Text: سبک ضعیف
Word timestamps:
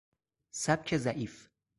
سبک 0.51 0.97
ضعیف 0.97 1.49